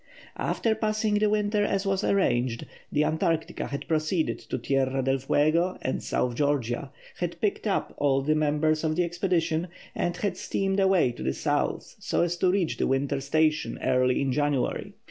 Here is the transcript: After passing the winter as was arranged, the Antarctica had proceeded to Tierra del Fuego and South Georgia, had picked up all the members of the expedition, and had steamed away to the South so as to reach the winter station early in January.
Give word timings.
After 0.39 0.73
passing 0.73 1.19
the 1.19 1.29
winter 1.29 1.63
as 1.63 1.85
was 1.85 2.03
arranged, 2.03 2.65
the 2.91 3.03
Antarctica 3.03 3.67
had 3.67 3.87
proceeded 3.87 4.39
to 4.39 4.57
Tierra 4.57 5.03
del 5.03 5.19
Fuego 5.19 5.77
and 5.83 6.01
South 6.01 6.33
Georgia, 6.33 6.91
had 7.19 7.39
picked 7.39 7.67
up 7.67 7.93
all 7.97 8.23
the 8.23 8.33
members 8.33 8.83
of 8.83 8.95
the 8.95 9.03
expedition, 9.03 9.67
and 9.93 10.17
had 10.17 10.37
steamed 10.37 10.79
away 10.79 11.11
to 11.11 11.21
the 11.21 11.35
South 11.35 11.95
so 11.99 12.23
as 12.23 12.35
to 12.37 12.49
reach 12.51 12.77
the 12.77 12.87
winter 12.87 13.21
station 13.21 13.77
early 13.83 14.21
in 14.21 14.31
January. 14.33 14.93